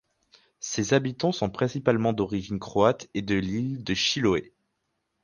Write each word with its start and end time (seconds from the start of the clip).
Ses 0.59 0.93
habitants 0.95 1.31
sont 1.31 1.51
principalement 1.51 2.11
d'origine 2.11 2.57
croate 2.57 3.07
et 3.13 3.21
de 3.21 3.35
l'île 3.35 3.83
de 3.83 3.93
Chiloé. 3.93 4.51